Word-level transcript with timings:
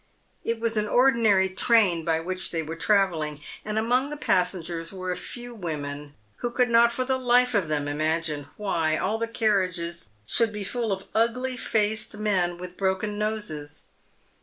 It 0.43 0.59
was 0.59 0.77
an 0.77 0.87
ordinary 0.87 1.47
train 1.47 2.03
by 2.03 2.21
which 2.21 2.49
they 2.49 2.63
were 2.63 2.75
travelling, 2.75 3.39
and 3.63 3.77
among 3.77 4.09
the 4.09 4.17
passengers 4.17 4.91
were 4.91 5.11
a 5.11 5.15
few 5.15 5.53
women, 5.53 6.15
who 6.37 6.49
could 6.49 6.71
not 6.71 6.91
for 6.91 7.05
the 7.05 7.19
life 7.19 7.53
of 7.53 7.67
them 7.67 7.87
imagine 7.87 8.47
why 8.57 8.97
all 8.97 9.19
the 9.19 9.27
carriages 9.27 10.09
should 10.25 10.51
be 10.51 10.63
full 10.63 10.91
of 10.91 11.05
ugly 11.13 11.55
faced 11.55 12.17
men 12.17 12.57
with 12.57 12.77
broken 12.77 13.19
noses. 13.19 13.89